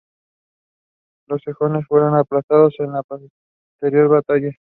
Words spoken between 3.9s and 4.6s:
batalla.